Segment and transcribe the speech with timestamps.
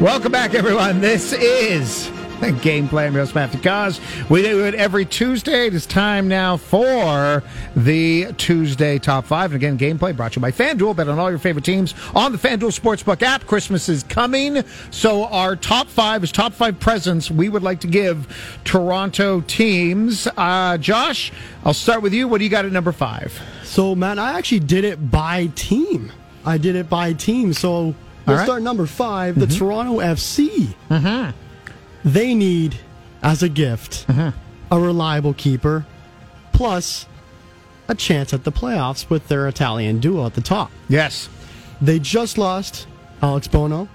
[0.00, 1.00] Welcome back, everyone.
[1.00, 2.06] This is
[2.38, 3.08] the Gameplay.
[3.08, 4.00] I'm your host, Cos.
[4.30, 5.66] We do it every Tuesday.
[5.66, 7.42] It is time now for
[7.74, 9.50] the Tuesday Top 5.
[9.50, 10.94] And again, Gameplay brought to you by FanDuel.
[10.94, 13.44] Bet on all your favorite teams on the FanDuel Sportsbook app.
[13.48, 14.62] Christmas is coming.
[14.92, 20.28] So our top five is top five presents we would like to give Toronto teams.
[20.36, 21.32] Uh, Josh,
[21.64, 22.28] I'll start with you.
[22.28, 23.36] What do you got at number five?
[23.64, 26.12] So, man, I actually did it by team.
[26.44, 27.52] I did it by team.
[27.52, 27.96] So,
[28.28, 28.44] we'll right.
[28.44, 30.74] start number 5 the Toronto FC.
[30.90, 31.30] Mm-hmm.
[32.04, 32.78] They need,
[33.22, 34.32] as a gift, a
[34.78, 35.86] reliable keeper,
[36.52, 37.06] plus
[37.88, 40.70] a chance at the playoffs with their Italian duo at the top.
[40.88, 41.28] Yes.
[41.80, 42.86] They just lost
[43.22, 43.88] Alex Bono,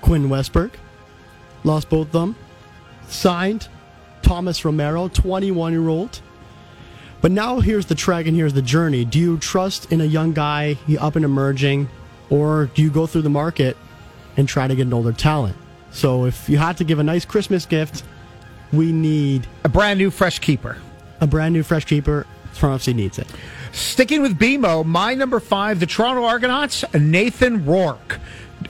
[0.00, 0.72] Quinn Westberg,
[1.64, 2.36] lost both of them,
[3.08, 3.68] signed
[4.22, 6.20] Thomas Romero, 21 year old.
[7.20, 9.04] But now here's the track and here's the journey.
[9.04, 11.88] Do you trust in a young guy, he up and emerging,
[12.32, 13.76] or do you go through the market
[14.36, 15.54] and try to get an older talent?
[15.90, 18.02] So if you had to give a nice Christmas gift,
[18.72, 20.78] we need A brand new, fresh keeper.
[21.20, 22.26] a brand new fresh keeper.
[22.54, 23.26] Toronto FC needs it.
[23.72, 28.18] Sticking with BMO, my number five, the Toronto Argonauts, Nathan Rourke.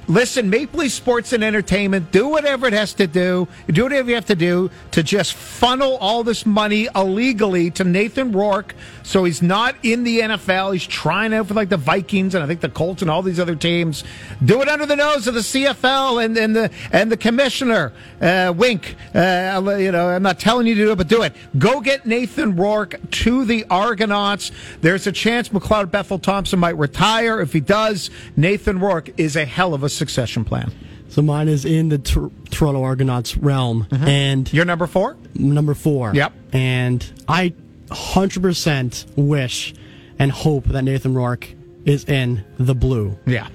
[0.08, 3.46] Listen, Maple Leaf Sports and Entertainment, do whatever it has to do.
[3.68, 8.32] Do whatever you have to do to just funnel all this money illegally to Nathan
[8.32, 10.72] Rourke so he's not in the NFL.
[10.72, 13.40] He's trying out for like the Vikings and I think the Colts and all these
[13.40, 14.04] other teams.
[14.44, 17.92] Do it under the nose of the CFL and, and the and the commissioner.
[18.20, 18.96] Uh, wink.
[19.14, 21.34] Uh, you know, I'm not telling you to do it, but do it.
[21.58, 24.50] Go get Nathan Rourke to the Argonauts.
[24.80, 27.40] There's a chance McLeod Bethel Thompson might retire.
[27.40, 30.72] If he does, Nathan Rourke is a hell of a succession plan.
[31.08, 33.86] So mine is in the Tor- Toronto Argonauts realm.
[33.90, 35.16] And You're number four?
[35.34, 36.14] number four.
[36.14, 36.32] Yep.
[36.52, 37.52] And I
[37.88, 39.74] 100% wish
[40.18, 41.48] and hope that Nathan Rourke
[41.84, 43.18] is in the blue.
[43.26, 43.48] Yeah.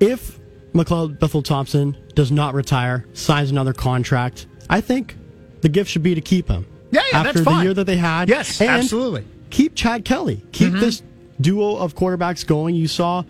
[0.00, 0.38] If
[0.72, 5.16] McLeod Bethel Thompson does not retire, signs another contract, I think
[5.62, 6.66] the gift should be to keep him.
[6.90, 7.64] Yeah, yeah, After that's the fine.
[7.64, 8.28] year that they had.
[8.28, 9.22] Yes, absolutely.
[9.22, 9.48] Mm-hmm.
[9.50, 10.42] Keep Chad Kelly.
[10.52, 11.02] Keep this
[11.40, 12.74] duo of quarterbacks going.
[12.74, 13.24] You saw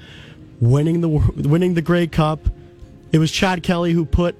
[0.60, 2.40] winning the winning the Grey Cup.
[3.12, 4.36] It was Chad Kelly who put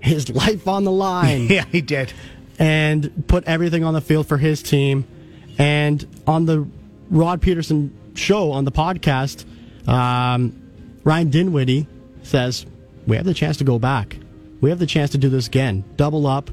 [0.00, 2.12] his life on the line Yeah, he did.
[2.58, 5.06] and put everything on the field for his team.
[5.58, 6.66] And on the
[7.10, 9.44] Rod Pedersen show on the podcast,
[9.88, 10.56] um,
[11.04, 11.86] Ryan Dinwiddie
[12.22, 12.66] says,
[13.06, 14.16] We have the chance to go back.
[14.60, 15.84] We have the chance to do this again.
[15.96, 16.50] Double up.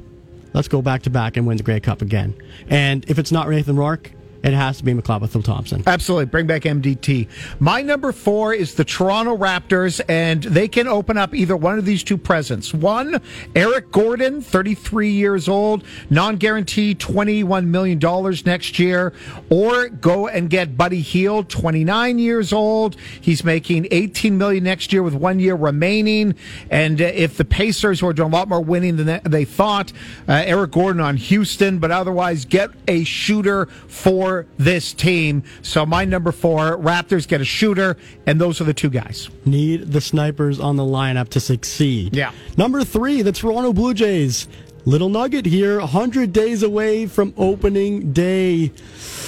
[0.54, 2.34] Let's go back to back and win the Grey Cup again.
[2.70, 4.10] And if it's not Nathan Rourke,
[4.42, 5.82] it has to be Bethel Thompson.
[5.86, 6.26] Absolutely.
[6.26, 7.28] Bring back MBT.
[7.58, 11.84] My number four is the Toronto Raptors, and they can open up either one of
[11.84, 12.72] these two presents.
[12.72, 13.20] One,
[13.56, 17.98] Eric Gordon, 33 years old, non guaranteed $21 million
[18.44, 19.12] next year.
[19.50, 22.96] Or go and get Buddy Hield, 29 years old.
[23.20, 26.34] He's making 18 million next year with one year remaining.
[26.70, 29.92] And uh, if the Pacers were doing a lot more winning than they- they thought,
[30.28, 35.42] uh, Eric Gordon on Houston, but otherwise get a shooter for this team.
[35.62, 37.96] So my number four, Raptors get a shooter,
[38.26, 39.28] and those are the two guys.
[39.44, 42.14] Need the snipers on the lineup to succeed.
[42.16, 42.32] Yeah.
[42.56, 44.48] Number three, the Toronto Blue Jays.
[44.84, 48.72] Little nugget here, 100 days away from opening day.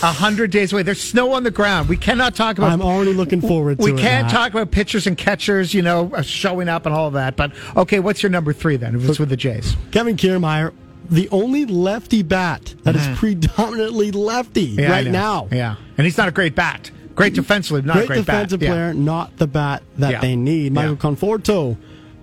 [0.02, 0.82] A hundred days away.
[0.82, 1.90] There's snow on the ground.
[1.90, 2.70] We cannot talk about.
[2.70, 3.98] I'm already looking forward to we it.
[3.98, 4.32] can't Matt.
[4.32, 7.36] talk about pitchers and catchers, you know, uh, showing up and all of that.
[7.36, 8.94] But okay, what's your number three then?
[8.94, 10.72] If it's with the Jays, Kevin Kiermaier,
[11.10, 14.80] the only lefty bat that is predominantly lefty Mm-hmm.
[14.80, 15.48] Yeah, right now.
[15.50, 16.90] Yeah, and he's not a great bat.
[17.14, 18.66] Great defensively, not Great, a great defensive bat.
[18.68, 18.72] Yeah.
[18.74, 20.20] player, not the bat that Yeah.
[20.20, 20.72] they need.
[20.72, 20.96] Michael Yeah.
[20.98, 21.76] Conforto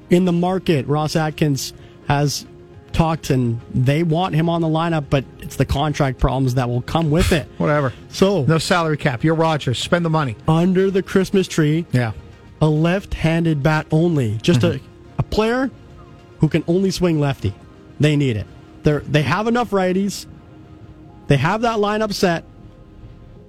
[0.10, 0.88] in the market.
[0.88, 1.74] Ross Atkins
[2.08, 2.46] has
[2.94, 6.82] talked and they want him on the lineup, but it's the contract problems that will
[6.82, 7.48] come with it.
[7.58, 7.94] Whatever.
[8.10, 9.24] So, No salary cap.
[9.24, 9.78] You're Rogers.
[9.78, 10.36] Spend the money.
[10.48, 12.14] under the Christmas tree, Yeah.
[12.62, 14.40] a left-handed bat only.
[14.42, 14.84] Just Mm-hmm.
[15.18, 15.70] a, a player
[16.40, 17.54] who can only swing lefty.
[18.00, 18.48] They need it.
[18.84, 20.26] They they have enough righties.
[21.28, 22.44] They have that lineup set.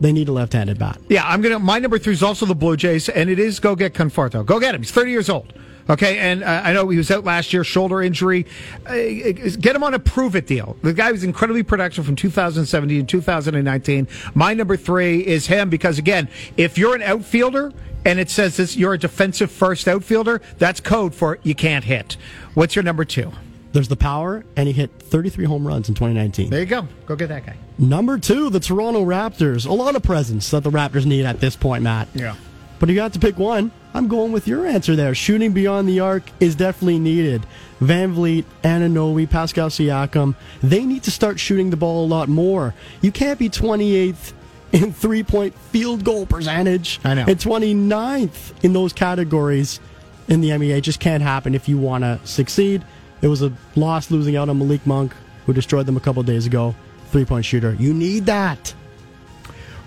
[0.00, 1.00] They need a left-handed bat.
[1.08, 1.58] Yeah, I'm gonna.
[1.58, 4.44] My number three is also the Blue Jays, and it is go get Conforto.
[4.44, 4.82] Go get him.
[4.82, 5.52] He's 30 years old.
[5.90, 8.46] Okay, and uh, I know he was out last year, shoulder injury.
[8.86, 10.76] Uh, get him on a prove it deal.
[10.82, 14.06] The guy was incredibly productive from 2017 to 2019.
[14.34, 17.72] My number three is him because again, if you're an outfielder
[18.04, 20.42] and it says this, you're a defensive first outfielder.
[20.58, 22.18] That's code for you can't hit.
[22.52, 23.32] What's your number two?
[23.72, 26.50] There's the power, and he hit 33 home runs in 2019.
[26.50, 26.88] There you go.
[27.06, 27.56] Go get that guy.
[27.78, 29.66] Number two, the Toronto Raptors.
[29.66, 32.08] A lot of presents that the Raptors need at this point, Matt.
[32.14, 32.34] Yeah.
[32.78, 33.70] But you got to pick one.
[33.92, 35.14] I'm going with your answer there.
[35.14, 37.44] Shooting beyond the arc is definitely needed.
[37.80, 42.74] Van Vliet, Anunoby, Pascal Siakam, they need to start shooting the ball a lot more.
[43.00, 44.32] You can't be 28th
[44.72, 47.24] in three point field goal percentage I know.
[47.26, 49.80] and 29th in those categories
[50.28, 50.78] in the NBA.
[50.78, 52.84] It just can't happen if you want to succeed.
[53.22, 55.14] It was a loss losing out on Malik Monk,
[55.46, 56.74] who destroyed them a couple days ago.
[57.10, 57.74] Three point shooter.
[57.78, 58.74] You need that.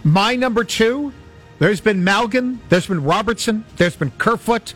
[0.04, 1.14] My number two,
[1.60, 4.74] there's been Malgin, there's been Robertson, there's been Kerfoot.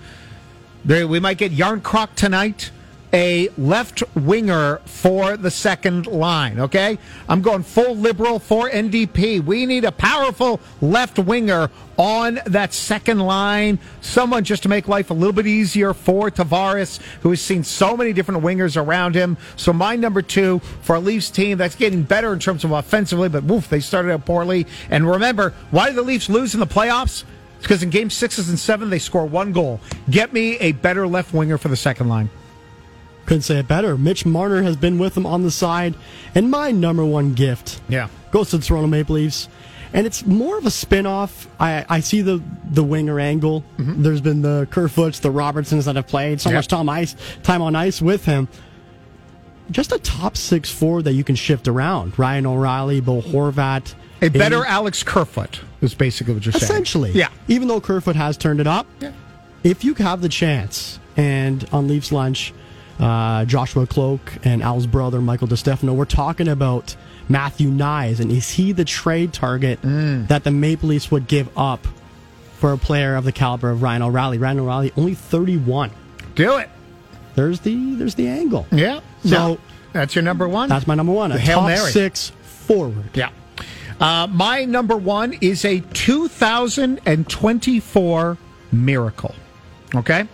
[0.84, 2.70] There, we might get Jarnkrok tonight.
[3.16, 7.00] A left winger for the second line, okay?
[7.30, 9.42] I'm going full liberal for NDP.
[9.42, 13.80] We need a powerful left winger on that second line.
[14.02, 17.96] Someone just to make life a little bit easier for Tavares, who has seen so
[17.96, 19.38] many different wingers around him.
[19.56, 23.30] So my number two for a Leafs team that's getting better in terms of offensively,
[23.30, 24.68] but woof, they started out poorly.
[24.90, 27.24] And remember, why did the Leafs lose in the playoffs?
[27.56, 29.80] It's because in game sixes and seven they score one goal.
[30.10, 32.30] Get me a better left winger for the second line.
[33.26, 33.98] Couldn't say it better.
[33.98, 35.96] Mitch Marner has been with him on the side,
[36.36, 38.08] and my number one gift Yeah.
[38.32, 39.50] goes to the Toronto Maple Leafs.
[39.94, 41.48] And it's more of a spin-off.
[41.60, 43.64] I, I see the, the winger angle.
[43.78, 44.04] Mm-hmm.
[44.04, 46.58] There's been the Kerfoots, the Robertsons that have played so Yep.
[46.58, 48.50] much time ice time on ice with him.
[49.72, 52.20] Just a top six four that you can shift around.
[52.20, 53.96] Ryan O'Reilly, Bo Horvat.
[54.22, 56.64] A better Alex Kerfoot is basically what you're saying.
[56.64, 57.12] essentially.
[57.14, 57.30] Yeah.
[57.48, 59.12] Even though Kerfoot has turned it up, Yeah.
[59.64, 62.54] if you have the chance, and on Leafs lunch,
[63.00, 66.96] uh, Joshua Kloke and Al's brother Michael DeStefano, we're talking about
[67.28, 70.28] Matthew Knies, and is he the trade target Mm.
[70.28, 71.88] that the Maple Leafs would give up
[72.58, 74.38] for a player of the caliber of Ryan O'Reilly?
[74.38, 75.90] Ryan O'Reilly only thirty-one.
[76.36, 76.70] Do it.
[77.36, 78.68] There's the there's the angle.
[78.72, 79.00] Yeah.
[79.24, 79.58] So- So
[79.94, 80.70] that's your number one.
[80.70, 81.32] That's my number one.
[81.32, 81.92] A The Hail top Mary.
[81.92, 83.10] six forward.
[83.14, 83.30] Yeah.
[84.00, 88.38] Uh, my number one is a 2024
[88.72, 89.36] miracle.
[89.94, 90.28] Okay?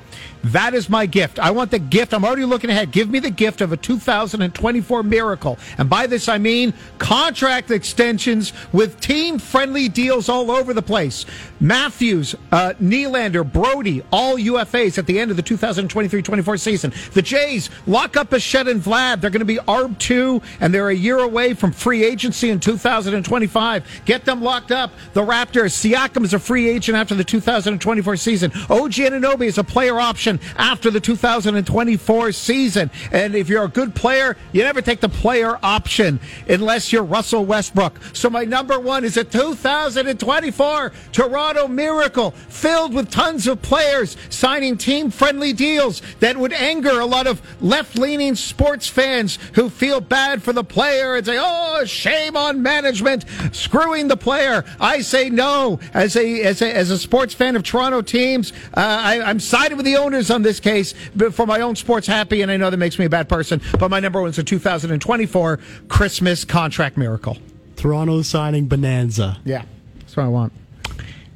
[0.43, 1.39] That is my gift.
[1.39, 2.13] I want the gift.
[2.13, 2.91] I'm already looking ahead.
[2.91, 5.57] Give me the gift of a 2024 miracle.
[5.77, 11.25] And by this, I mean contract extensions with team friendly deals all over the place.
[11.59, 16.91] Matthews, uh, Nylander, Brodie, all UFAs at the end of the 2023 24 season.
[17.13, 19.21] The Jays lock up Bichette and Vlad.
[19.21, 22.59] They're going to be ARB 2, and they're a year away from free agency in
[22.59, 24.01] 2025.
[24.05, 24.91] Get them locked up.
[25.13, 28.51] The Raptors, Siakam is a free agent after the 2024 season.
[28.69, 32.92] OG Anunoby is a player option after the 2024 season.
[33.12, 36.19] And if you're a good player, you never take the player option
[36.50, 38.00] unless you're Russell Westbrook.
[38.13, 44.77] So my number one is a 2024 Toronto Miracle filled with tons of players signing
[44.77, 50.01] team friendly deals that would anger a lot of left leaning sports fans who feel
[50.01, 54.63] bad for the player and say, oh, shame on management screwing the player.
[54.80, 55.80] I say no.
[55.94, 59.77] As a, as a, as a sports fan of Toronto teams, uh, I, I'm siding
[59.77, 60.93] with the owners on this case
[61.31, 63.61] for my own sports happy, and I know that makes me a bad person.
[63.79, 67.38] But my number one is a 2024 Christmas contract miracle.
[67.75, 69.39] Toronto signing Bonanza.
[69.43, 69.63] Yeah,
[69.99, 70.53] that's what I want.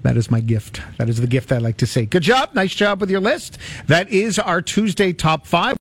[0.06, 0.84] That is my gift.
[1.00, 2.06] That is the gift I like to see.
[2.06, 2.54] Good job.
[2.54, 3.58] Nice job with your list.
[3.88, 5.74] That is our Tuesday top five.